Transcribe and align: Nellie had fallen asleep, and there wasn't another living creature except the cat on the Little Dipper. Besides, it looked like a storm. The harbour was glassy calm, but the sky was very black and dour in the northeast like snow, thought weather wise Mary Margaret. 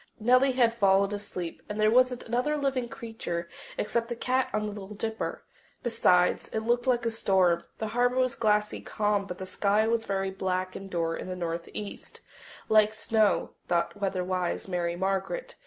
Nellie 0.19 0.53
had 0.53 0.73
fallen 0.73 1.13
asleep, 1.13 1.61
and 1.69 1.79
there 1.79 1.91
wasn't 1.91 2.23
another 2.23 2.57
living 2.57 2.89
creature 2.89 3.47
except 3.77 4.09
the 4.09 4.15
cat 4.15 4.49
on 4.51 4.63
the 4.65 4.71
Little 4.71 4.95
Dipper. 4.95 5.43
Besides, 5.83 6.47
it 6.47 6.61
looked 6.61 6.87
like 6.87 7.05
a 7.05 7.11
storm. 7.11 7.65
The 7.77 7.89
harbour 7.89 8.15
was 8.15 8.33
glassy 8.33 8.81
calm, 8.81 9.27
but 9.27 9.37
the 9.37 9.45
sky 9.45 9.87
was 9.87 10.05
very 10.05 10.31
black 10.31 10.75
and 10.75 10.89
dour 10.89 11.15
in 11.15 11.27
the 11.27 11.35
northeast 11.35 12.19
like 12.67 12.95
snow, 12.95 13.51
thought 13.67 13.95
weather 13.95 14.23
wise 14.23 14.67
Mary 14.67 14.95
Margaret. 14.95 15.53